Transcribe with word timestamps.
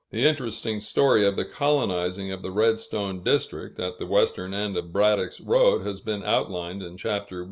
The 0.09 0.25
interesting 0.25 0.79
story 0.79 1.27
of 1.27 1.35
the 1.35 1.45
colonizing 1.45 2.31
of 2.31 2.41
the 2.41 2.49
Redstone 2.49 3.21
district, 3.23 3.79
at 3.79 3.99
the 3.99 4.07
western 4.07 4.51
end 4.51 4.75
of 4.75 4.91
Braddock's 4.91 5.39
Road, 5.39 5.85
has 5.85 6.01
been 6.01 6.23
outlined 6.23 6.81
in 6.81 6.97
Chapter 6.97 7.37
I. 7.37 7.39